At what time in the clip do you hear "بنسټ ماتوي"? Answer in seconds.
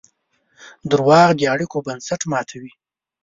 1.85-2.71